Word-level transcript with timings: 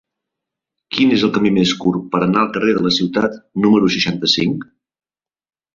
Quin 0.95 1.13
és 1.17 1.25
el 1.27 1.33
camí 1.35 1.51
més 1.59 1.73
curt 1.83 2.09
per 2.15 2.23
anar 2.29 2.41
al 2.45 2.49
carrer 2.57 2.75
de 2.79 2.85
la 2.87 2.95
Ciutat 2.99 3.39
número 3.69 3.95
seixanta-cinc? 3.99 4.67